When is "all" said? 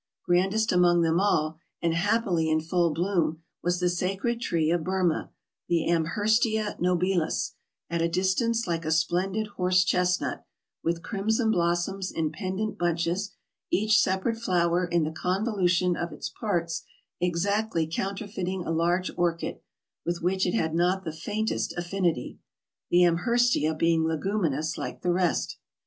1.19-1.59